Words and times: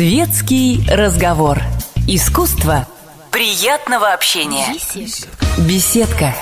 Светский 0.00 0.80
разговор. 0.90 1.58
Искусство 2.08 2.86
приятного 3.30 4.14
общения. 4.14 4.64
Беседка. 5.58 6.32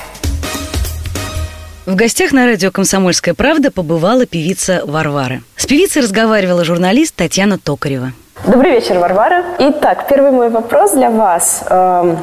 В 1.85 1.93
гостях 1.93 2.31
на 2.31 2.45
радио 2.45 2.71
«Комсомольская 2.71 3.33
правда» 3.33 3.69
побывала 3.69 4.25
певица 4.25 4.83
Варвара. 4.85 5.41
С 5.57 5.65
певицей 5.65 6.03
разговаривала 6.03 6.63
журналист 6.63 7.15
Татьяна 7.15 7.57
Токарева. 7.57 8.13
Добрый 8.47 8.75
вечер, 8.75 8.97
Варвара. 8.97 9.43
Итак, 9.59 10.07
первый 10.07 10.31
мой 10.31 10.49
вопрос 10.49 10.93
для 10.93 11.09
вас. 11.09 11.61
Эм, 11.69 12.17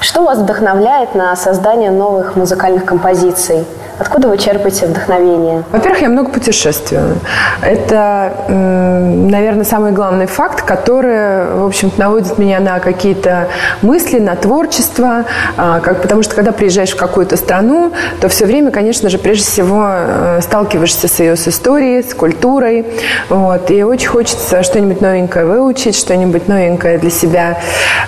что 0.00 0.22
вас 0.22 0.38
вдохновляет 0.38 1.16
на 1.16 1.34
создание 1.34 1.90
новых 1.90 2.36
музыкальных 2.36 2.84
композиций? 2.84 3.64
Откуда 3.98 4.28
вы 4.28 4.38
черпаете 4.38 4.86
вдохновение? 4.86 5.64
Во-первых, 5.72 6.02
я 6.02 6.08
много 6.08 6.30
путешествую. 6.30 7.18
Это, 7.62 8.32
наверное, 8.48 9.64
самый 9.64 9.90
главный 9.90 10.26
факт, 10.26 10.62
который, 10.62 11.46
в 11.56 11.66
общем-то, 11.66 11.98
наводит 11.98 12.38
меня 12.38 12.60
на 12.60 12.78
какие-то 12.78 13.48
мысли, 13.82 14.20
на 14.20 14.36
творчество. 14.36 15.24
А, 15.56 15.80
как, 15.80 16.02
потому 16.02 16.22
что, 16.22 16.36
когда 16.36 16.52
приезжаешь 16.52 16.92
в 16.92 16.96
какую-то 16.96 17.36
страну, 17.36 17.92
то 18.20 18.28
все 18.28 18.46
время, 18.46 18.70
конечно 18.70 19.10
же, 19.10 19.18
прежде 19.18 19.44
всего 19.44 19.86
э, 19.88 20.40
сталкиваешься 20.42 21.08
с 21.08 21.18
ее 21.18 21.34
с 21.34 21.48
историей, 21.48 22.02
с 22.02 22.14
культурой. 22.14 22.86
Вот, 23.28 23.68
и 23.70 23.82
очень 23.82 24.08
хочется 24.08 24.62
что-нибудь 24.62 25.00
новенькое 25.00 25.44
выучить, 25.44 25.96
что-нибудь 25.96 26.46
новенькое 26.46 26.98
для 26.98 27.10
себя 27.10 27.58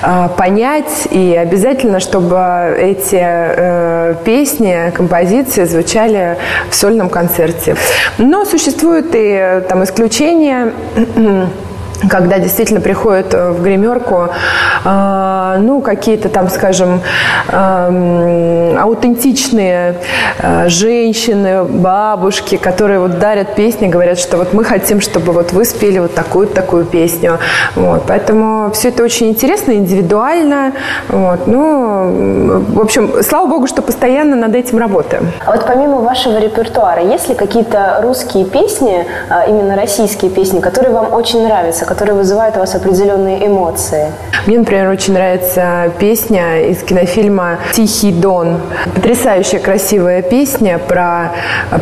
а, 0.03 0.29
понять. 0.29 1.09
И 1.11 1.35
обязательно, 1.35 1.99
чтобы 1.99 2.77
эти 2.79 3.19
э, 3.21 4.15
песни, 4.25 4.93
композиции 4.95 5.65
звучали 5.81 6.37
в 6.71 6.75
сольном 6.75 7.09
концерте. 7.09 7.77
Но 8.19 8.45
существуют 8.45 9.07
и 9.15 9.63
там 9.69 9.83
исключения 9.85 10.73
когда 12.09 12.39
действительно 12.39 12.81
приходят 12.81 13.35
э, 13.35 13.51
в 13.51 13.63
гримерку, 13.63 14.25
э, 14.25 14.29
ну, 14.85 15.81
какие-то 15.81 16.29
там, 16.29 16.49
скажем, 16.49 17.01
аутентичные 18.79 19.97
э, 20.39 20.69
женщины, 20.69 21.65
бабушки, 21.65 22.57
которые 22.57 22.99
вот 22.99 23.19
дарят 23.19 23.55
песни, 23.55 23.89
говорят, 23.89 24.19
что 24.19 24.37
вот 24.37 24.53
мы 24.53 24.65
хотим, 24.65 25.01
чтобы 25.01 25.33
вот 25.33 25.53
вы 25.53 25.65
спели 25.65 25.99
вот 25.99 26.15
такую-такую 26.15 26.85
песню. 26.85 27.39
Вот. 27.75 28.05
Поэтому 28.07 28.71
все 28.73 28.89
это 28.89 29.03
очень 29.03 29.29
интересно, 29.29 29.73
индивидуально. 29.73 30.73
Вот. 31.09 31.47
Ну, 31.47 32.65
в 32.69 32.81
общем, 32.81 33.23
слава 33.23 33.47
богу, 33.47 33.67
что 33.67 33.83
постоянно 33.83 34.37
над 34.37 34.55
этим 34.55 34.79
работаем. 34.79 35.31
А 35.45 35.53
вот 35.53 35.67
помимо 35.67 35.99
вашего 35.99 36.39
репертуара, 36.39 37.03
есть 37.03 37.29
ли 37.29 37.35
какие-то 37.35 38.01
русские 38.03 38.45
песни, 38.45 39.07
а, 39.29 39.45
именно 39.47 39.77
российские 39.77 40.31
песни, 40.31 40.61
которые 40.61 40.93
вам 40.93 41.13
очень 41.13 41.43
нравятся, 41.43 41.85
которые 41.85 42.15
вызывают 42.15 42.57
у 42.57 42.61
вас 42.61 42.75
определенные 42.75 43.47
эмоции? 43.47 44.13
Мне, 44.47 44.59
например, 44.71 44.91
очень 44.91 45.15
нравится 45.15 45.93
песня 45.99 46.71
из 46.71 46.85
кинофильма 46.85 47.59
«Тихий 47.73 48.13
дон». 48.13 48.61
Потрясающая 48.95 49.59
красивая 49.59 50.23
песня 50.23 50.79
про, 50.79 51.33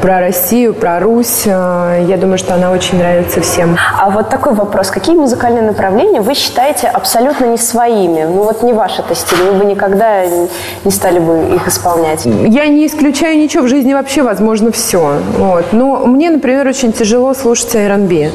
про 0.01 0.21
Россию, 0.21 0.73
про 0.73 0.99
Русь. 0.99 1.43
Я 1.45 2.17
думаю, 2.19 2.39
что 2.39 2.55
она 2.55 2.71
очень 2.71 2.97
нравится 2.97 3.43
всем. 3.43 3.77
А 4.01 4.09
вот 4.09 4.31
такой 4.31 4.55
вопрос. 4.55 4.91
Какие 4.91 5.17
музыкальные 5.17 5.65
направления 5.65 6.23
вы 6.23 6.33
считаете 6.33 6.87
абсолютно 6.87 7.45
не 7.45 7.59
своими? 7.59 8.23
Ну 8.23 8.45
вот 8.45 8.63
не 8.63 8.73
ваш 8.73 8.99
это 8.99 9.15
стиль, 9.15 9.43
вы 9.43 9.59
бы 9.59 9.65
никогда 9.67 10.25
не 10.83 10.91
стали 10.91 11.19
бы 11.19 11.57
их 11.57 11.69
исполнять? 11.69 12.25
Я 12.25 12.69
не 12.69 12.87
исключаю 12.87 13.37
ничего. 13.37 13.65
В 13.65 13.69
жизни 13.69 13.93
вообще 13.93 14.23
возможно 14.23 14.73
все. 14.73 15.19
Вот. 15.37 15.67
Но 15.73 16.07
мне, 16.07 16.31
например, 16.31 16.67
очень 16.67 16.95
тяжело 16.95 17.35
слушать 17.35 17.75
R&B. 17.75 18.31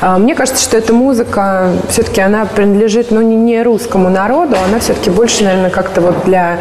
А, 0.00 0.18
мне 0.18 0.34
кажется, 0.34 0.60
что 0.60 0.76
эта 0.76 0.92
музыка 0.92 1.68
все-таки 1.88 2.20
она 2.20 2.46
принадлежит, 2.46 3.12
ну, 3.12 3.22
не, 3.22 3.36
не 3.36 3.62
русскому 3.62 3.91
народу, 3.98 4.56
она 4.68 4.78
все-таки 4.78 5.10
больше, 5.10 5.44
наверное, 5.44 5.70
как-то 5.70 6.00
вот 6.00 6.24
для 6.24 6.58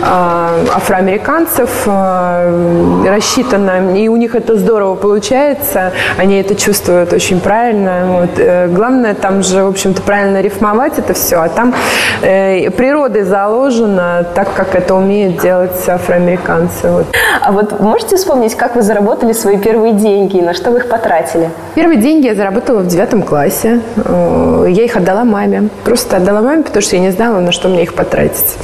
э, 0.00 0.66
афроамериканцев 0.74 1.70
э, 1.86 3.04
рассчитана, 3.06 3.96
и 3.96 4.08
у 4.08 4.16
них 4.16 4.34
это 4.34 4.56
здорово 4.56 4.94
получается, 4.94 5.92
они 6.18 6.40
это 6.40 6.54
чувствуют 6.54 7.12
очень 7.12 7.40
правильно. 7.40 8.06
Вот. 8.08 8.38
Э, 8.38 8.68
главное 8.68 9.14
там 9.14 9.42
же, 9.42 9.64
в 9.64 9.68
общем-то, 9.68 10.02
правильно 10.02 10.40
рифмовать 10.40 10.98
это 10.98 11.14
все, 11.14 11.36
а 11.36 11.48
там 11.48 11.74
э, 12.22 12.70
природой 12.70 13.22
заложено 13.22 14.26
так, 14.34 14.52
как 14.54 14.74
это 14.74 14.94
умеют 14.94 15.40
делать 15.40 15.88
афроамериканцы. 15.88 16.88
Вот. 16.88 17.06
А 17.40 17.52
вот 17.52 17.80
можете 17.80 18.16
вспомнить, 18.16 18.54
как 18.54 18.76
вы 18.76 18.82
заработали 18.82 19.32
свои 19.32 19.58
первые 19.58 19.94
деньги 19.94 20.38
и 20.38 20.42
на 20.42 20.54
что 20.54 20.70
вы 20.70 20.78
их 20.78 20.88
потратили? 20.88 21.50
Первые 21.74 22.00
деньги 22.00 22.26
я 22.26 22.34
заработала 22.34 22.80
в 22.80 22.86
девятом 22.86 23.22
классе. 23.22 23.80
Э, 23.96 24.66
я 24.68 24.84
их 24.84 24.96
отдала 24.96 25.24
маме. 25.24 25.68
Просто 25.84 26.16
отдала 26.16 26.40
маме, 26.40 26.62
потому 26.72 26.82
что 26.82 26.96
я 26.96 27.02
не 27.02 27.10
знала, 27.10 27.40
на 27.40 27.52
что 27.52 27.68
мне 27.68 27.82
их 27.82 27.92
потратить. 27.92 28.56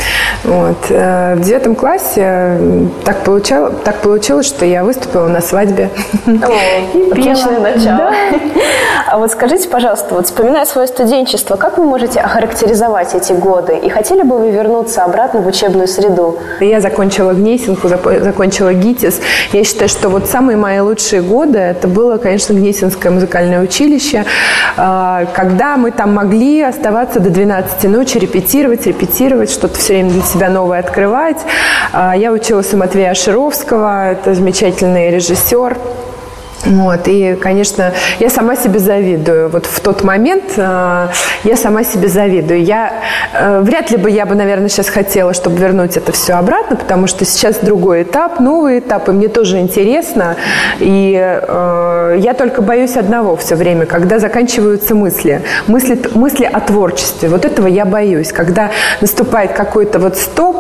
Вот. 0.44 0.78
Э, 0.88 1.34
в 1.36 1.40
девятом 1.42 1.74
классе 1.74 2.58
так, 3.04 3.18
получало, 3.18 3.70
так 3.70 3.96
получилось, 3.96 4.46
что 4.46 4.64
я 4.64 4.82
выступила 4.82 5.28
на 5.28 5.42
свадьбе. 5.42 5.90
О, 6.26 7.12
отличное 7.12 7.60
начало. 7.60 8.12
А 9.06 9.18
вот 9.18 9.30
скажите, 9.30 9.68
пожалуйста, 9.68 10.14
вот 10.14 10.26
вспоминая 10.26 10.64
свое 10.64 10.86
студенчество, 10.86 11.56
как 11.56 11.78
вы 11.78 11.84
можете 11.84 12.20
охарактеризовать 12.20 13.14
эти 13.14 13.32
годы? 13.32 13.76
И 13.76 13.88
хотели 13.88 14.22
бы 14.22 14.38
вы 14.38 14.50
вернуться 14.50 15.04
обратно 15.04 15.40
в 15.40 15.46
учебную 15.46 15.88
среду? 15.88 16.38
Я 16.60 16.80
закончила 16.80 17.32
Гнесинку, 17.32 17.88
закончила 17.88 18.72
ГИТИС. 18.72 19.20
Я 19.52 19.64
считаю, 19.64 19.88
что 19.88 20.08
вот 20.08 20.26
самые 20.26 20.56
мои 20.56 20.80
лучшие 20.80 21.22
годы, 21.22 21.58
это 21.58 21.88
было, 21.88 22.16
конечно, 22.18 22.54
Гнесинское 22.54 23.12
музыкальное 23.12 23.60
училище, 23.60 24.24
э, 24.76 25.26
когда 25.34 25.76
мы 25.76 25.90
там 25.90 26.14
могли 26.14 26.62
оставаться 26.62 27.20
до 27.20 27.30
12 27.30 27.84
ночи, 27.84 27.97
репетировать, 28.18 28.86
репетировать, 28.86 29.50
что-то 29.50 29.78
все 29.78 29.94
время 29.94 30.10
для 30.10 30.22
себя 30.22 30.48
новое 30.48 30.80
открывать. 30.80 31.38
А, 31.92 32.16
я 32.16 32.32
училась 32.32 32.72
у 32.74 32.76
Матвея 32.76 33.14
Шировского, 33.14 34.12
это 34.12 34.34
замечательный 34.34 35.10
режиссер. 35.10 35.76
Вот, 36.64 37.06
и, 37.06 37.36
конечно, 37.36 37.92
я 38.18 38.28
сама 38.28 38.56
себе 38.56 38.80
завидую. 38.80 39.48
Вот 39.48 39.66
в 39.66 39.80
тот 39.80 40.02
момент 40.02 40.44
э, 40.56 41.08
я 41.44 41.56
сама 41.56 41.84
себе 41.84 42.08
завидую. 42.08 42.64
Я, 42.64 42.94
э, 43.32 43.60
вряд 43.60 43.90
ли 43.92 43.96
бы 43.96 44.10
я 44.10 44.26
бы, 44.26 44.34
наверное, 44.34 44.68
сейчас 44.68 44.88
хотела, 44.88 45.34
чтобы 45.34 45.56
вернуть 45.58 45.96
это 45.96 46.10
все 46.10 46.34
обратно, 46.34 46.74
потому 46.74 47.06
что 47.06 47.24
сейчас 47.24 47.58
другой 47.58 48.02
этап, 48.02 48.40
новый 48.40 48.80
этап, 48.80 49.08
и 49.08 49.12
мне 49.12 49.28
тоже 49.28 49.58
интересно. 49.60 50.36
И 50.80 51.16
э, 51.16 52.16
я 52.18 52.34
только 52.34 52.60
боюсь 52.60 52.96
одного 52.96 53.36
все 53.36 53.54
время, 53.54 53.86
когда 53.86 54.18
заканчиваются 54.18 54.96
мысли. 54.96 55.42
Мысли, 55.68 56.00
мысли 56.14 56.44
о 56.44 56.60
творчестве. 56.60 57.28
Вот 57.28 57.44
этого 57.44 57.68
я 57.68 57.84
боюсь. 57.84 58.32
Когда 58.32 58.70
наступает 59.00 59.52
какой-то 59.52 60.00
вот 60.00 60.16
стоп, 60.16 60.57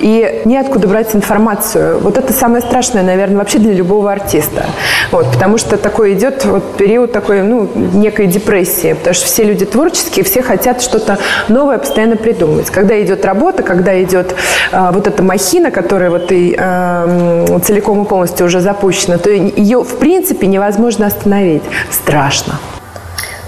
и 0.00 0.42
неоткуда 0.44 0.88
брать 0.88 1.14
информацию. 1.14 1.98
Вот 2.00 2.18
это 2.18 2.32
самое 2.32 2.62
страшное, 2.62 3.02
наверное, 3.02 3.38
вообще 3.38 3.58
для 3.58 3.72
любого 3.72 4.10
артиста. 4.12 4.66
Вот, 5.10 5.30
потому 5.32 5.58
что 5.58 5.76
такой 5.76 6.14
идет 6.14 6.44
вот 6.44 6.76
период 6.76 7.12
такой, 7.12 7.42
ну, 7.42 7.68
некой 7.74 8.26
депрессии, 8.26 8.92
потому 8.92 9.14
что 9.14 9.26
все 9.26 9.44
люди 9.44 9.64
творческие, 9.64 10.24
все 10.24 10.42
хотят 10.42 10.82
что-то 10.82 11.18
новое 11.48 11.78
постоянно 11.78 12.16
придумать. 12.16 12.70
Когда 12.70 13.00
идет 13.02 13.24
работа, 13.24 13.62
когда 13.62 14.00
идет 14.02 14.34
э, 14.72 14.90
вот 14.92 15.06
эта 15.06 15.22
махина, 15.22 15.70
которая 15.70 16.10
вот 16.10 16.32
и 16.32 16.54
э, 16.58 17.58
целиком 17.64 18.02
и 18.02 18.06
полностью 18.06 18.46
уже 18.46 18.60
запущена, 18.60 19.18
то 19.18 19.30
ее, 19.30 19.82
в 19.82 19.96
принципе, 19.98 20.46
невозможно 20.46 21.06
остановить. 21.06 21.62
Страшно. 21.90 22.54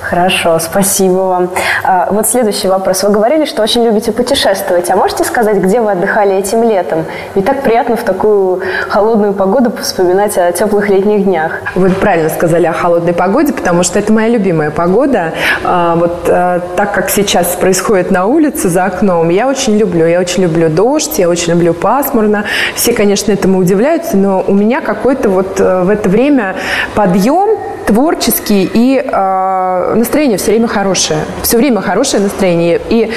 Хорошо, 0.09 0.61
спасибо 0.61 1.15
вам. 1.15 1.51
А, 1.83 2.07
вот 2.13 2.29
следующий 2.29 2.69
вопрос. 2.69 3.03
Вы 3.03 3.11
говорили, 3.11 3.45
что 3.45 3.63
очень 3.63 3.85
любите 3.85 4.13
путешествовать. 4.13 4.89
А 4.89 4.95
можете 4.95 5.25
сказать, 5.25 5.57
где 5.57 5.81
вы 5.81 5.91
отдыхали 5.91 6.37
этим 6.37 6.63
летом? 6.63 7.05
Ведь 7.35 7.45
так 7.45 7.63
приятно 7.63 7.97
в 7.97 8.05
такую 8.05 8.63
холодную 8.89 9.33
погоду 9.33 9.73
вспоминать 9.81 10.39
о 10.39 10.53
теплых 10.53 10.89
летних 10.91 11.25
днях. 11.25 11.61
Вы 11.75 11.91
правильно 11.91 12.29
сказали 12.29 12.67
о 12.67 12.73
холодной 12.73 13.15
погоде, 13.15 13.53
потому 13.53 13.83
что 13.83 13.99
это 13.99 14.13
моя 14.13 14.29
любимая 14.29 14.71
погода. 14.71 15.33
А, 15.65 15.97
вот 15.97 16.29
а, 16.29 16.61
так 16.77 16.93
как 16.93 17.11
сейчас 17.11 17.57
происходит 17.57 18.13
на 18.13 18.27
улице 18.27 18.69
за 18.69 18.85
окном, 18.85 19.29
я 19.31 19.49
очень 19.49 19.77
люблю. 19.77 20.07
Я 20.07 20.21
очень 20.21 20.45
люблю 20.45 20.69
дождь, 20.69 21.19
я 21.19 21.29
очень 21.29 21.55
люблю 21.55 21.75
пасмурно. 21.75 22.45
Все, 22.77 22.93
конечно, 22.93 23.33
этому 23.33 23.59
удивляются, 23.59 24.17
но 24.17 24.45
у 24.47 24.55
меня 24.55 24.83
какой-то 24.83 25.31
вот 25.31 25.59
э, 25.59 25.83
в 25.83 25.91
это 25.91 26.09
время 26.09 26.55
подъем 26.95 27.59
творческий 27.87 28.69
и 28.73 29.01
э, 29.01 29.95
настроение 29.95 30.39
все 30.39 30.51
время 30.51 30.67
хорошее. 30.67 31.21
Все 31.43 31.57
время 31.57 31.81
хорошее 31.81 32.23
настроение. 32.23 32.81
И 32.89 33.11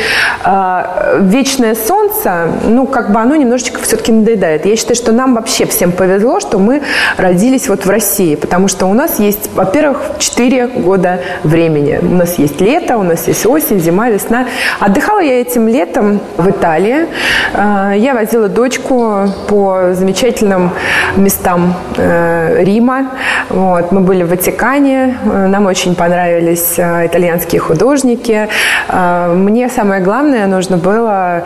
э, 0.46 1.20
вечное 1.22 1.76
солнце, 1.76 2.48
ну, 2.66 2.86
как 2.86 3.12
бы 3.12 3.20
оно 3.20 3.36
немножечко 3.36 3.82
все-таки 3.82 4.12
надоедает. 4.12 4.66
Я 4.66 4.76
считаю, 4.76 4.96
что 4.96 5.12
нам 5.12 5.34
вообще 5.34 5.66
всем 5.66 5.92
повезло, 5.92 6.40
что 6.40 6.60
мы 6.60 6.82
родились 7.18 7.68
вот 7.68 7.86
в 7.86 7.90
России, 7.90 8.36
потому 8.36 8.68
что 8.68 8.86
у 8.86 8.94
нас 8.94 9.20
есть, 9.20 9.50
во-первых, 9.56 10.02
4 10.20 10.68
года 10.68 11.20
времени. 11.44 12.00
У 12.02 12.16
нас 12.16 12.38
есть 12.38 12.62
лето, 12.62 12.98
у 12.98 13.04
нас 13.04 13.28
есть 13.28 13.46
осень, 13.46 13.80
зима, 13.80 14.10
весна. 14.10 14.46
Отдыхала 14.80 15.20
я 15.20 15.42
этим 15.42 15.68
летом 15.68 16.20
в 16.38 16.48
Италии. 16.50 17.08
Э, 17.54 17.94
я 17.98 18.14
возила 18.14 18.48
дочку 18.48 19.26
по 19.48 19.94
замечательным 19.94 20.72
местам 21.16 21.74
э, 21.98 22.64
Рима. 22.64 23.12
Вот. 23.50 23.92
Мы 23.92 24.02
были 24.02 24.24
в 24.24 24.30
Ватикане 24.30 24.59
ткани. 24.60 25.16
Нам 25.24 25.68
очень 25.68 25.96
понравились 25.96 26.74
итальянские 26.78 27.62
художники. 27.62 28.50
Мне 28.90 29.70
самое 29.70 30.02
главное 30.02 30.48
нужно 30.48 30.76
было, 30.76 31.44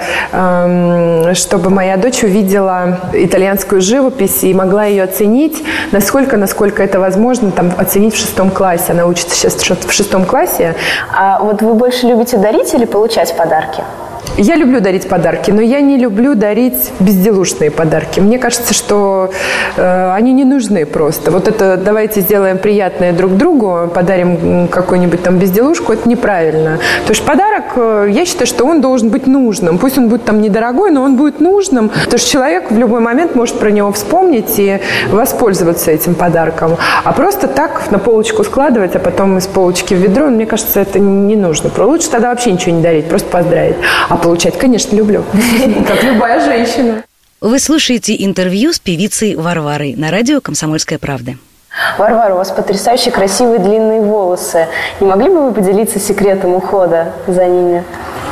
чтобы 1.35 1.69
моя 1.69 1.97
дочь 1.97 2.23
увидела 2.23 2.97
итальянскую 3.13 3.81
живопись 3.81 4.43
и 4.43 4.51
могла 4.55 4.85
ее 4.85 5.03
оценить, 5.03 5.63
насколько, 5.91 6.37
насколько 6.37 6.81
это 6.81 6.99
возможно, 6.99 7.51
там, 7.51 7.71
оценить 7.77 8.15
в 8.15 8.17
шестом 8.17 8.49
классе. 8.49 8.93
Она 8.93 9.05
учится 9.05 9.35
сейчас 9.35 9.53
в 9.57 9.91
шестом 9.91 10.25
классе. 10.25 10.73
А 11.15 11.37
вот 11.39 11.61
вы 11.61 11.75
больше 11.75 12.07
любите 12.07 12.37
дарить 12.37 12.73
или 12.73 12.85
получать 12.85 13.37
подарки? 13.37 13.83
Я 14.37 14.55
люблю 14.55 14.79
дарить 14.79 15.07
подарки, 15.07 15.51
но 15.51 15.61
я 15.61 15.79
не 15.79 15.97
люблю 15.97 16.33
дарить 16.33 16.91
безделушные 16.99 17.69
подарки. 17.69 18.19
Мне 18.19 18.39
кажется, 18.39 18.73
что 18.73 19.29
э, 19.77 20.11
они 20.13 20.33
не 20.33 20.43
нужны 20.43 20.87
просто. 20.87 21.29
Вот 21.29 21.47
это 21.47 21.77
давайте 21.77 22.21
сделаем 22.21 22.57
приятное 22.57 23.13
друг 23.13 23.33
другу, 23.33 23.91
подарим 23.93 24.67
какую-нибудь 24.69 25.21
там 25.21 25.37
безделушку, 25.37 25.93
это 25.93 26.09
неправильно. 26.09 26.79
То 27.05 27.11
есть 27.11 27.23
подарок, 27.23 27.63
э, 27.75 28.07
я 28.09 28.25
считаю, 28.25 28.47
что 28.47 28.65
он 28.65 28.81
должен 28.81 29.09
быть 29.09 29.27
нужным. 29.27 29.77
Пусть 29.77 29.99
он 29.99 30.09
будет 30.09 30.25
там 30.25 30.41
недорогой, 30.41 30.89
но 30.89 31.03
он 31.03 31.15
будет 31.15 31.39
нужным. 31.39 31.89
Потому 31.89 32.17
что 32.17 32.29
человек 32.29 32.71
в 32.71 32.77
любой 32.77 33.01
момент 33.01 33.35
может 33.35 33.59
про 33.59 33.69
него 33.69 33.91
вспомнить 33.91 34.57
и 34.57 34.79
воспользоваться 35.11 35.91
этим 35.91 36.15
подарком. 36.15 36.77
А 37.03 37.13
просто 37.13 37.47
так 37.47 37.91
на 37.91 37.99
полочку 37.99 38.43
складывать, 38.43 38.95
а 38.95 38.99
потом 38.99 39.37
из 39.37 39.45
полочки 39.45 39.93
в 39.93 39.97
ведро, 39.97 40.25
мне 40.27 40.47
кажется, 40.47 40.79
это 40.79 40.97
не 40.97 41.35
нужно. 41.35 41.69
Лучше 41.77 42.09
тогда 42.09 42.29
вообще 42.29 42.51
ничего 42.51 42.75
не 42.75 42.81
дарить, 42.81 43.07
просто 43.07 43.29
поздравить. 43.29 43.75
А 44.13 44.17
получать, 44.17 44.59
конечно, 44.59 44.95
люблю. 44.95 45.23
Как 45.87 46.03
любая 46.03 46.39
женщина. 46.39 47.03
Вы 47.41 47.57
слушаете 47.57 48.15
интервью 48.23 48.71
с 48.71 48.77
певицей 48.77 49.35
Варварой 49.35 49.95
на 49.95 50.11
радио 50.11 50.39
«Комсомольская 50.39 50.99
правда». 50.99 51.31
Варвара, 51.97 52.35
у 52.35 52.37
вас 52.37 52.51
потрясающе 52.51 53.09
красивые 53.09 53.57
длинные 53.57 54.01
волосы. 54.01 54.67
Не 54.99 55.07
могли 55.07 55.29
бы 55.29 55.47
вы 55.47 55.51
поделиться 55.51 55.97
секретом 55.97 56.53
ухода 56.53 57.13
за 57.25 57.47
ними? 57.47 57.83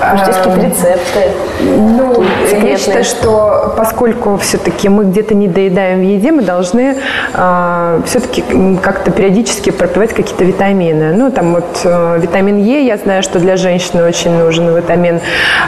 Может, 0.10 0.28
есть 0.28 0.40
какие-то 0.40 0.66
рецепты? 0.68 1.20
Ну, 1.62 2.24
я 2.64 2.78
считаю, 2.78 3.04
что 3.04 3.74
поскольку 3.78 4.38
все-таки 4.38 4.90
мы 4.90 5.06
где-то 5.06 5.36
не 5.36 5.48
доедаем 5.48 6.00
в 6.00 6.04
еде, 6.04 6.32
мы 6.32 6.42
должны 6.42 6.98
э, 7.34 8.02
все-таки 8.06 8.44
как-то 8.82 9.12
периодически 9.12 9.70
пропивать 9.70 10.14
какие-то 10.14 10.44
витамины. 10.44 11.14
Ну, 11.14 11.32
там 11.32 11.54
вот 11.54 11.82
э, 11.84 12.20
витамин 12.20 12.58
Е, 12.58 12.86
я 12.86 12.98
знаю, 12.98 13.24
что 13.24 13.40
для 13.40 13.58
женщины 13.58 14.04
очень 14.04 14.32
нужен. 14.32 14.76
Витамин 14.76 15.20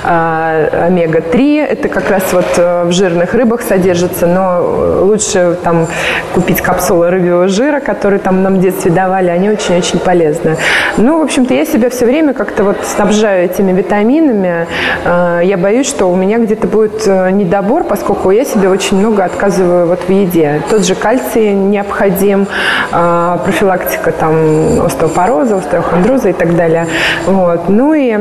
э, 0.04 0.88
омега-3, 0.88 1.66
это 1.66 1.90
как 1.90 2.10
раз 2.10 2.24
вот 2.34 2.46
э, 2.58 2.84
в 2.86 2.92
жирных 2.92 3.34
рыбах 3.34 3.62
содержится, 3.62 4.26
но 4.28 5.02
лучше 5.04 5.58
там 5.64 5.88
купить 6.34 6.62
капсулы 6.62 7.10
рыбьего 7.10 7.48
жира, 7.48 7.80
которые 7.80 8.20
там 8.20 8.42
нам 8.42 8.56
в 8.56 8.62
детстве 8.62 8.92
давали, 8.92 9.30
они 9.30 9.50
очень-очень 9.50 10.00
полезны. 10.00 10.58
Ну, 10.98 11.20
в 11.20 11.24
общем-то, 11.24 11.54
я 11.54 11.66
себя 11.66 11.90
все 11.90 12.06
время 12.06 12.34
как-то 12.34 12.64
вот 12.64 12.78
снабжаю 12.84 13.46
этими 13.46 13.72
витаминами, 13.72 14.23
витаминами, 14.24 14.68
э, 15.06 15.42
я 15.44 15.58
боюсь, 15.58 15.88
что 15.88 16.08
у 16.08 16.16
меня 16.16 16.38
где-то 16.40 16.68
будет 16.68 17.04
э, 17.08 17.32
недобор, 17.32 17.84
поскольку 17.84 18.32
я 18.32 18.46
себе 18.46 18.70
очень 18.70 18.98
много 18.98 19.24
отказываю 19.24 19.88
вот 19.88 20.00
в 20.08 20.10
еде. 20.10 20.62
Тот 20.70 20.86
же 20.86 20.96
кальций 20.96 21.54
необходим, 21.54 22.48
э, 22.92 23.38
профилактика 23.44 24.12
там 24.12 24.86
остеопороза, 24.86 25.58
остеохондроза 25.58 26.30
и 26.30 26.34
так 26.34 26.56
далее. 26.56 26.88
Вот. 27.26 27.70
Ну 27.70 27.94
и 27.94 28.18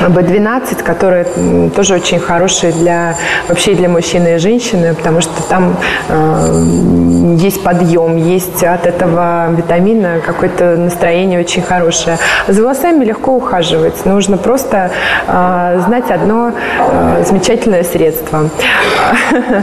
B12, 0.00 0.82
которые 0.82 1.26
тоже 1.70 1.94
очень 1.94 2.18
хорошие 2.18 2.72
для 2.72 3.16
вообще 3.48 3.74
для 3.74 3.88
мужчины 3.88 4.36
и 4.36 4.38
женщины, 4.38 4.94
потому 4.94 5.20
что 5.20 5.42
там 5.48 5.76
э, 6.08 7.36
есть 7.38 7.62
подъем, 7.62 8.16
есть 8.16 8.62
от 8.64 8.86
этого 8.86 9.50
витамина 9.52 10.20
какое-то 10.24 10.76
настроение 10.76 11.40
очень 11.40 11.62
хорошее. 11.62 12.18
За 12.48 12.62
волосами 12.62 13.04
легко 13.04 13.32
ухаживать. 13.32 14.04
Нужно 14.04 14.36
просто 14.36 14.90
э, 15.26 15.82
знать 15.86 16.10
одно 16.10 16.52
э, 16.52 17.24
замечательное 17.26 17.84
средство. 17.84 18.48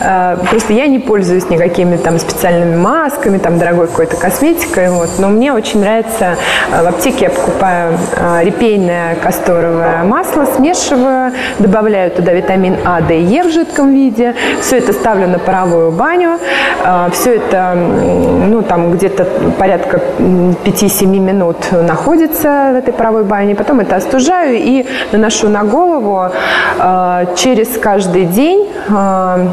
Э, 0.00 0.36
просто 0.50 0.72
я 0.72 0.86
не 0.86 0.98
пользуюсь 0.98 1.48
никакими 1.48 1.96
там 1.96 2.18
специальными 2.18 2.76
масками, 2.76 3.38
там 3.38 3.58
дорогой 3.58 3.86
какой-то 3.88 4.16
косметикой, 4.16 4.90
вот. 4.90 5.08
но 5.18 5.28
мне 5.28 5.52
очень 5.52 5.80
нравится 5.80 6.36
э, 6.70 6.82
в 6.82 6.86
аптеке 6.86 7.26
я 7.26 7.30
покупаю 7.30 7.98
э, 8.16 8.44
репейное 8.44 9.16
касторовое 9.66 10.04
масло, 10.04 10.44
смешиваю, 10.44 11.32
добавляю 11.58 12.10
туда 12.10 12.32
витамин 12.32 12.76
А, 12.84 13.00
Д 13.00 13.18
и 13.18 13.24
Е 13.24 13.42
в 13.42 13.50
жидком 13.50 13.92
виде. 13.92 14.34
Все 14.60 14.78
это 14.78 14.92
ставлю 14.92 15.28
на 15.28 15.38
паровую 15.38 15.90
баню. 15.90 16.38
А, 16.84 17.10
Все 17.10 17.36
это, 17.36 17.74
ну, 17.74 18.62
там 18.62 18.92
где-то 18.92 19.26
порядка 19.58 20.00
5-7 20.18 21.06
минут 21.06 21.56
находится 21.72 22.70
в 22.72 22.76
этой 22.76 22.92
паровой 22.92 23.24
бане. 23.24 23.54
Потом 23.54 23.80
это 23.80 23.96
остужаю 23.96 24.56
и 24.56 24.86
наношу 25.12 25.48
на 25.48 25.64
голову 25.64 26.30
а, 26.78 27.24
через 27.36 27.68
каждый 27.78 28.24
день 28.24 28.68
а, 28.90 29.48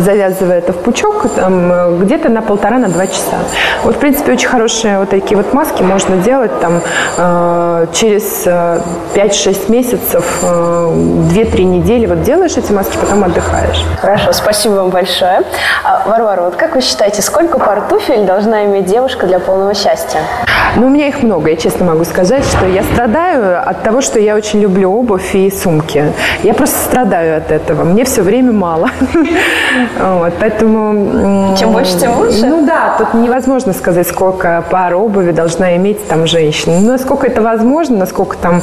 завязывая 0.00 0.58
это 0.58 0.72
в 0.72 0.76
пучок, 0.76 1.26
там, 1.34 1.98
где-то 2.00 2.28
на 2.28 2.42
полтора, 2.42 2.78
на 2.78 2.88
два 2.88 3.06
часа. 3.06 3.38
Вот, 3.84 3.96
в 3.96 3.98
принципе, 3.98 4.32
очень 4.32 4.48
хорошие 4.48 4.98
вот 4.98 5.10
такие 5.10 5.36
вот 5.36 5.52
маски 5.52 5.82
можно 5.82 6.16
делать 6.16 6.60
там 6.60 6.80
э, 7.16 7.86
через 7.92 8.46
5-6 8.46 8.46
э, 9.14 9.72
месяцев, 9.72 10.38
э, 10.42 10.46
2-3 10.46 11.62
недели. 11.64 12.06
Вот 12.06 12.22
делаешь 12.22 12.56
эти 12.56 12.72
маски, 12.72 12.96
потом 12.96 13.24
отдыхаешь. 13.24 13.84
Хорошо, 14.00 14.32
спасибо 14.32 14.74
вам 14.74 14.90
большое. 14.90 15.42
А, 15.84 16.02
Варвара, 16.06 16.42
вот 16.42 16.56
как 16.56 16.74
вы 16.74 16.80
считаете, 16.80 17.22
сколько 17.22 17.58
пар 17.58 17.82
туфель 17.88 18.24
должна 18.24 18.64
иметь 18.64 18.86
девушка 18.86 19.26
для 19.26 19.38
полного 19.38 19.74
счастья? 19.74 20.20
Ну, 20.76 20.86
у 20.86 20.90
меня 20.90 21.08
их 21.08 21.22
много, 21.22 21.50
я 21.50 21.56
честно 21.56 21.84
могу 21.84 22.04
сказать, 22.04 22.44
что 22.44 22.66
я 22.66 22.82
страдаю 22.82 23.68
от 23.68 23.82
того, 23.82 24.00
что 24.00 24.18
я 24.18 24.34
очень 24.34 24.60
люблю 24.60 24.90
обувь 24.90 25.34
и 25.34 25.50
сумки. 25.50 26.12
Я 26.42 26.54
просто 26.54 26.78
страдаю 26.78 27.36
от 27.36 27.50
этого. 27.50 27.84
Мне 27.84 28.04
все 28.04 28.22
время 28.22 28.52
мало. 28.52 28.88
Вот, 29.98 30.32
поэтому... 30.38 31.56
Чем 31.56 31.72
больше, 31.72 31.98
тем 31.98 32.18
лучше? 32.18 32.46
Ну 32.46 32.66
да, 32.66 32.94
тут 32.98 33.14
невозможно 33.14 33.72
сказать, 33.72 34.06
сколько 34.06 34.64
пар 34.70 34.94
обуви 34.94 35.32
должна 35.32 35.76
иметь 35.76 36.06
там 36.08 36.26
женщина. 36.26 36.80
Ну, 36.80 36.92
насколько 36.92 37.26
это 37.26 37.40
возможно, 37.40 37.96
насколько 37.96 38.36
там 38.36 38.62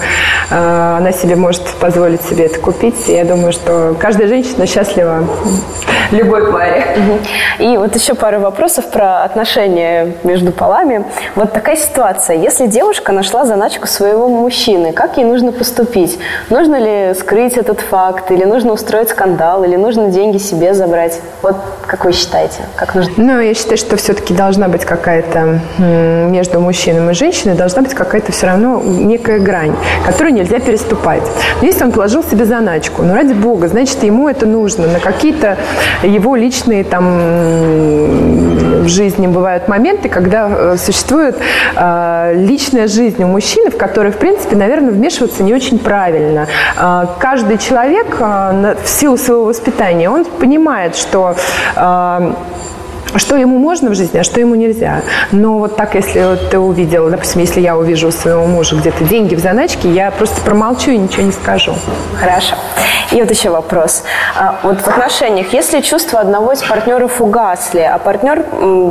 э, 0.49 0.95
она 0.97 1.11
себе 1.11 1.35
может 1.35 1.63
позволить 1.79 2.21
себе 2.21 2.45
это 2.45 2.59
купить. 2.59 3.07
Я 3.07 3.25
думаю, 3.25 3.51
что 3.51 3.95
каждая 3.99 4.27
женщина 4.27 4.65
счастлива 4.65 5.23
любой 6.11 6.51
паре. 6.51 6.83
И 7.59 7.77
вот 7.77 7.95
еще 7.95 8.13
пару 8.13 8.39
вопросов 8.39 8.89
про 8.91 9.23
отношения 9.23 10.15
между 10.23 10.51
полами. 10.51 11.05
Вот 11.35 11.53
такая 11.53 11.75
ситуация. 11.75 12.37
Если 12.37 12.67
девушка 12.67 13.11
нашла 13.11 13.45
заначку 13.45 13.87
своего 13.87 14.27
мужчины, 14.27 14.93
как 14.93 15.17
ей 15.17 15.25
нужно 15.25 15.51
поступить? 15.51 16.19
Нужно 16.49 16.77
ли 16.79 17.13
скрыть 17.13 17.57
этот 17.57 17.79
факт? 17.79 18.31
Или 18.31 18.43
нужно 18.43 18.73
устроить 18.73 19.09
скандал? 19.09 19.63
Или 19.63 19.75
нужно 19.75 20.09
деньги 20.09 20.37
себе 20.37 20.73
забрать? 20.73 20.88
Вот 21.41 21.55
как 21.89 22.05
вы 22.05 22.11
считаете? 22.11 22.59
Как 22.75 22.93
нужно? 22.93 23.11
Ну, 23.17 23.39
я 23.39 23.55
считаю, 23.55 23.77
что 23.77 23.97
все-таки 23.97 24.35
должна 24.35 24.67
быть 24.67 24.85
какая-то 24.85 25.59
между 25.79 26.59
мужчиной 26.59 27.11
и 27.11 27.15
женщиной 27.15 27.55
должна 27.55 27.81
быть 27.81 27.95
какая-то 27.95 28.31
все 28.31 28.45
равно 28.45 28.79
некая 28.83 29.39
грань, 29.39 29.75
которую 30.05 30.35
нельзя 30.35 30.59
переступать. 30.59 31.23
Но 31.61 31.65
если 31.65 31.83
он 31.83 31.91
положил 31.91 32.23
себе 32.23 32.45
заначку, 32.45 33.01
ну, 33.01 33.15
ради 33.15 33.33
бога, 33.33 33.67
значит, 33.67 34.03
ему 34.03 34.29
это 34.29 34.45
нужно 34.45 34.85
на 34.85 34.99
какие-то 34.99 35.57
его 36.03 36.35
личные 36.35 36.83
там 36.83 38.59
в 38.83 38.87
жизни 38.87 39.27
бывают 39.27 39.67
моменты, 39.67 40.09
когда 40.09 40.47
э, 40.49 40.77
существует 40.77 41.35
э, 41.75 42.33
личная 42.35 42.87
жизнь 42.87 43.23
у 43.23 43.27
мужчины, 43.27 43.69
в 43.69 43.77
которой, 43.77 44.11
в 44.11 44.17
принципе, 44.17 44.55
наверное, 44.55 44.91
вмешиваться 44.91 45.43
не 45.43 45.53
очень 45.53 45.79
правильно. 45.79 46.47
Э, 46.77 47.05
каждый 47.19 47.57
человек 47.57 48.17
э, 48.19 48.75
в 48.83 48.87
силу 48.87 49.17
своего 49.17 49.45
воспитания, 49.45 50.09
он 50.09 50.25
понимает, 50.25 50.95
что 50.95 51.35
э, 51.75 51.78
что 53.15 53.35
ему 53.35 53.57
можно 53.57 53.89
в 53.89 53.95
жизни, 53.95 54.19
а 54.19 54.23
что 54.23 54.39
ему 54.39 54.55
нельзя. 54.55 55.01
Но 55.31 55.57
вот 55.57 55.75
так, 55.75 55.95
если 55.95 56.21
вот 56.21 56.49
ты 56.49 56.59
увидел, 56.59 57.09
допустим, 57.09 57.41
если 57.41 57.59
я 57.59 57.77
увижу 57.77 58.09
у 58.09 58.11
своего 58.11 58.45
мужа 58.45 58.75
где-то 58.75 59.03
деньги 59.03 59.35
в 59.35 59.39
заначке, 59.39 59.89
я 59.89 60.11
просто 60.11 60.41
промолчу 60.41 60.91
и 60.91 60.97
ничего 60.97 61.23
не 61.23 61.31
скажу. 61.31 61.73
Хорошо. 62.19 62.55
И 63.11 63.19
вот 63.21 63.31
еще 63.31 63.49
вопрос. 63.49 64.03
А, 64.37 64.59
вот 64.63 64.81
в 64.81 64.87
отношениях, 64.87 65.53
если 65.53 65.81
чувства 65.81 66.19
одного 66.19 66.51
из 66.51 66.61
партнеров 66.61 67.21
угасли, 67.21 67.79
а 67.79 67.97
партнер 67.97 68.45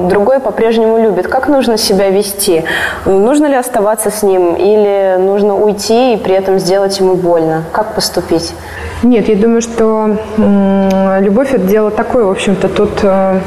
другой 0.09 0.40
по-прежнему 0.40 0.99
любит, 0.99 1.28
как 1.28 1.49
нужно 1.49 1.76
себя 1.76 2.11
вести? 2.11 2.64
Нужно 3.04 3.47
ли 3.47 3.54
оставаться 3.54 4.11
с 4.11 4.23
ним 4.23 4.54
или 4.54 5.16
нужно 5.18 5.54
уйти 5.54 6.14
и 6.14 6.16
при 6.16 6.35
этом 6.35 6.59
сделать 6.59 6.99
ему 6.99 7.14
больно? 7.14 7.62
Как 7.73 7.95
поступить? 7.95 8.52
Нет, 9.02 9.28
я 9.28 9.37
думаю, 9.37 9.62
что 9.62 10.17
любовь– 11.21 11.49
это 11.52 11.64
дело 11.64 11.90
такое, 11.93 12.25
в 12.25 12.31
общем-то, 12.31 12.69
тут, 12.69 12.90
э, 13.02 13.40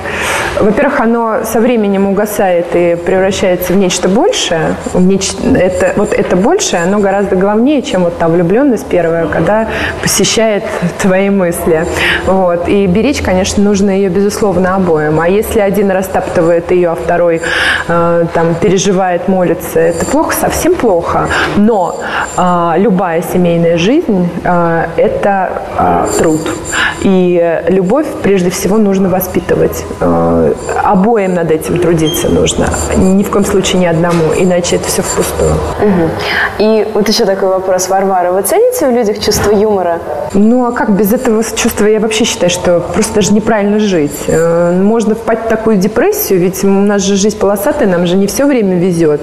во-первых, 0.61 1.01
оно 1.01 1.39
со 1.43 1.59
временем 1.59 2.07
угасает 2.07 2.67
и 2.73 2.95
превращается 2.95 3.73
в 3.73 3.75
нечто 3.75 4.07
большее. 4.07 4.75
В 4.93 5.01
неч... 5.01 5.31
это, 5.53 5.91
вот 5.97 6.13
это 6.13 6.37
большее, 6.37 6.83
оно 6.83 6.99
гораздо 6.99 7.35
главнее, 7.35 7.81
чем 7.81 8.05
вот 8.05 8.17
та 8.17 8.29
влюбленность 8.29 8.85
первая, 8.87 9.27
когда 9.27 9.67
посещает 10.01 10.63
твои 10.99 11.29
мысли. 11.29 11.85
Вот. 12.25 12.69
И 12.69 12.87
беречь, 12.87 13.21
конечно, 13.21 13.61
нужно 13.61 13.89
ее, 13.89 14.07
безусловно, 14.07 14.75
обоим. 14.75 15.19
А 15.19 15.27
если 15.27 15.59
один 15.59 15.91
растаптывает 15.91 16.71
ее, 16.71 16.91
а 16.91 16.95
второй 16.95 17.41
э, 17.89 18.25
там 18.33 18.55
переживает, 18.55 19.27
молится, 19.27 19.79
это 19.79 20.05
плохо, 20.05 20.33
совсем 20.33 20.75
плохо. 20.75 21.27
Но 21.57 21.99
э, 22.37 22.73
любая 22.77 23.21
семейная 23.21 23.77
жизнь 23.77 24.29
это 24.43 25.40
э, 25.49 26.07
труд. 26.17 26.41
И 27.01 27.61
любовь, 27.67 28.05
прежде 28.21 28.49
всего, 28.49 28.77
нужно 28.77 29.09
воспитывать. 29.09 29.85
Э, 29.99 30.53
обоим 30.83 31.33
над 31.33 31.51
этим 31.51 31.79
трудиться 31.79 32.29
нужно. 32.29 32.67
Ни 32.95 33.23
в 33.23 33.29
коем 33.29 33.45
случае 33.45 33.81
ни 33.81 33.85
одному, 33.85 34.33
иначе 34.37 34.75
это 34.75 34.87
все 34.87 35.01
впустую. 35.01 35.51
Угу. 35.51 36.09
И 36.59 36.87
вот 36.93 37.07
еще 37.07 37.25
такой 37.25 37.49
вопрос, 37.49 37.89
Варвара. 37.89 38.31
Вы 38.31 38.41
цените 38.43 38.87
в 38.87 38.91
людях 38.91 39.19
чувство 39.19 39.51
юмора? 39.51 39.99
Ну, 40.33 40.65
а 40.65 40.71
как 40.71 40.91
без 40.91 41.11
этого 41.11 41.43
чувства? 41.43 41.85
Я 41.85 41.99
вообще 41.99 42.25
считаю, 42.25 42.49
что 42.49 42.79
просто 42.79 43.15
даже 43.15 43.33
неправильно 43.33 43.79
жить. 43.79 44.11
Э, 44.27 44.71
можно 44.71 45.15
впасть 45.15 45.41
в 45.45 45.47
такую 45.47 45.77
депрессию, 45.77 46.39
ведь 46.39 46.63
у 46.63 46.67
нас 46.67 47.01
же 47.01 47.15
жизнь 47.15 47.37
полосатая, 47.37 47.87
нам 47.87 48.05
же 48.05 48.15
не 48.15 48.27
все 48.27 48.45
время 48.45 48.77
везет. 48.77 49.21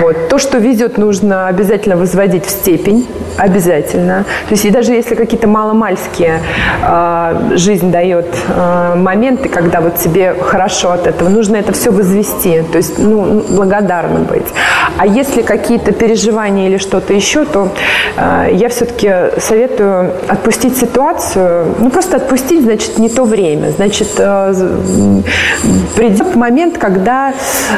Вот. 0.00 0.28
То, 0.28 0.38
что 0.38 0.58
везет, 0.58 0.98
нужно 0.98 1.46
обязательно 1.46 1.96
возводить 1.96 2.44
в 2.44 2.50
степень, 2.50 3.06
обязательно. 3.36 4.24
То 4.48 4.54
есть 4.54 4.64
и 4.64 4.70
даже 4.70 4.92
если 4.92 5.14
какие-то 5.14 5.43
маломальские 5.46 6.40
э, 6.82 7.56
жизнь 7.56 7.90
дает 7.90 8.26
э, 8.48 8.94
моменты, 8.96 9.48
когда 9.48 9.80
вот 9.80 9.96
тебе 9.96 10.34
хорошо 10.34 10.92
от 10.92 11.06
этого, 11.06 11.28
нужно 11.28 11.56
это 11.56 11.72
все 11.72 11.90
возвести, 11.90 12.62
то 12.62 12.78
есть 12.78 12.98
ну, 12.98 13.44
благодарным 13.48 14.24
быть. 14.24 14.46
А 14.98 15.06
если 15.06 15.42
какие-то 15.42 15.92
переживания 15.92 16.68
или 16.68 16.78
что-то 16.78 17.12
еще, 17.12 17.44
то 17.44 17.68
э, 18.16 18.50
я 18.52 18.68
все-таки 18.68 19.38
советую 19.38 20.12
отпустить 20.28 20.76
ситуацию, 20.76 21.74
ну 21.78 21.90
просто 21.90 22.16
отпустить, 22.16 22.62
значит, 22.62 22.98
не 22.98 23.08
то 23.08 23.24
время, 23.24 23.70
значит, 23.70 24.08
э, 24.18 24.54
придет 25.96 26.36
момент, 26.36 26.78
когда 26.78 27.32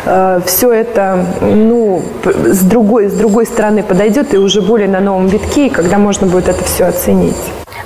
э, 0.04 0.40
все 0.46 0.73
это, 0.73 1.25
ну, 1.40 2.02
с 2.25 2.61
другой, 2.61 3.08
с 3.08 3.14
другой 3.14 3.46
стороны 3.46 3.82
подойдет 3.82 4.35
и 4.35 4.38
уже 4.38 4.61
более 4.61 4.88
на 4.88 5.00
новом 5.00 5.26
витке, 5.26 5.66
и 5.66 5.70
когда 5.70 5.99
можно 5.99 6.26
будет 6.26 6.49
это 6.49 6.64
все 6.64 6.85
оценить. 6.85 7.37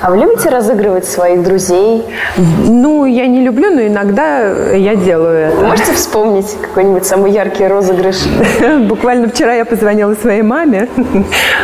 А 0.02 0.10
вы 0.10 0.16
любите 0.16 0.48
разыгрывать 0.48 1.04
своих 1.04 1.42
друзей? 1.42 2.06
Ну, 2.38 3.04
я 3.04 3.26
не 3.26 3.42
люблю, 3.42 3.70
но 3.70 3.82
иногда 3.82 4.72
я 4.72 4.96
делаю 4.96 5.48
это. 5.48 5.56
Вы 5.56 5.66
можете 5.66 5.92
вспомнить 5.92 6.56
какой-нибудь 6.58 7.04
самый 7.04 7.32
яркий 7.32 7.66
розыгрыш? 7.66 8.16
Буквально 8.88 9.28
вчера 9.28 9.52
я 9.52 9.66
позвонила 9.66 10.14
своей 10.14 10.40
маме. 10.40 10.88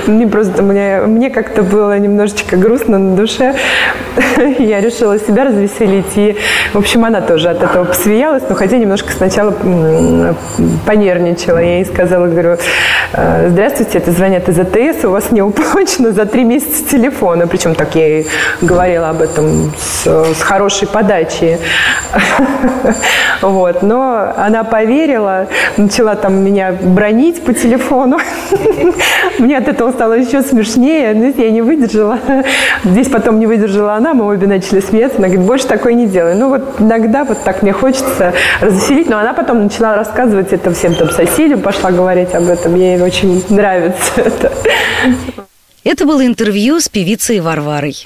Мне 0.06 0.26
просто 0.26 0.62
мне, 0.62 1.00
мне 1.06 1.30
как-то 1.30 1.62
было 1.62 1.98
немножечко 1.98 2.58
грустно 2.58 2.98
на 2.98 3.16
душе. 3.16 3.54
Я 4.58 4.80
решила 4.80 5.18
себя 5.18 5.44
развеселить. 5.44 6.16
И, 6.16 6.36
в 6.74 6.78
общем, 6.78 7.04
она 7.04 7.22
тоже 7.22 7.48
от 7.48 7.62
этого 7.62 7.84
посмеялась, 7.84 8.42
но 8.48 8.54
хотя 8.54 8.76
немножко 8.76 9.12
сначала 9.12 9.54
понервничала. 10.84 11.58
Я 11.58 11.76
ей 11.76 11.86
сказала, 11.86 12.26
говорю, 12.26 12.56
«Э, 13.12 13.48
здравствуйте, 13.48 13.98
это 13.98 14.10
звонят 14.12 14.48
из 14.48 14.58
АТС, 14.58 15.04
у 15.04 15.10
вас 15.10 15.30
не 15.30 15.42
уплачено 15.42 16.12
за 16.12 16.26
три 16.26 16.44
месяца 16.44 16.84
телефона. 16.90 17.46
Причем 17.46 17.74
так 17.74 17.94
я 17.94 18.06
ей 18.06 18.25
говорила 18.60 19.10
об 19.10 19.22
этом 19.22 19.72
с, 19.78 20.06
с 20.06 20.42
хорошей 20.42 20.88
подачей. 20.88 21.58
Вот. 23.42 23.82
Но 23.82 24.32
она 24.36 24.64
поверила, 24.64 25.46
начала 25.76 26.14
там 26.14 26.44
меня 26.44 26.72
бронить 26.72 27.44
по 27.44 27.52
телефону. 27.52 28.18
Мне 29.38 29.58
от 29.58 29.68
этого 29.68 29.92
стало 29.92 30.14
еще 30.14 30.42
смешнее. 30.42 31.14
Но 31.14 31.26
я 31.26 31.50
не 31.50 31.62
выдержала. 31.62 32.18
Здесь 32.84 33.08
потом 33.08 33.38
не 33.38 33.46
выдержала 33.46 33.94
она, 33.94 34.14
мы 34.14 34.26
обе 34.26 34.46
начали 34.46 34.80
смеяться. 34.80 35.18
Она 35.18 35.28
говорит, 35.28 35.46
больше 35.46 35.66
такое 35.66 35.94
не 35.94 36.06
делай. 36.06 36.34
Ну 36.34 36.48
вот 36.48 36.62
иногда 36.78 37.24
вот 37.24 37.42
так 37.42 37.62
мне 37.62 37.72
хочется 37.72 38.32
развеселить. 38.60 39.08
Но 39.08 39.18
она 39.18 39.32
потом 39.32 39.64
начала 39.64 39.96
рассказывать 39.96 40.52
это 40.52 40.72
всем 40.72 40.94
там 40.94 41.10
соседям, 41.10 41.60
пошла 41.60 41.90
говорить 41.90 42.34
об 42.34 42.48
этом. 42.48 42.74
Ей 42.74 43.00
очень 43.00 43.44
нравится 43.48 44.12
это. 44.16 44.52
Это 45.86 46.04
было 46.04 46.26
интервью 46.26 46.80
с 46.80 46.88
певицей 46.88 47.38
Варварой. 47.38 48.02